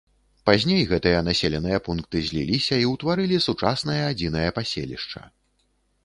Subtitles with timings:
[0.49, 5.21] Пазней гэтыя населеныя пункты зліліся і ўтварылі сучаснае адзінае паселішча.